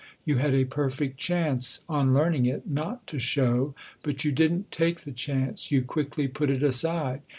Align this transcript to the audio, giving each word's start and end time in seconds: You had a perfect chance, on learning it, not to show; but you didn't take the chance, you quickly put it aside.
You 0.25 0.37
had 0.37 0.55
a 0.55 0.65
perfect 0.65 1.19
chance, 1.19 1.81
on 1.87 2.11
learning 2.11 2.47
it, 2.47 2.65
not 2.67 3.05
to 3.05 3.19
show; 3.19 3.75
but 4.01 4.25
you 4.25 4.31
didn't 4.31 4.71
take 4.71 5.01
the 5.01 5.11
chance, 5.11 5.69
you 5.71 5.83
quickly 5.83 6.27
put 6.27 6.49
it 6.49 6.63
aside. 6.63 7.21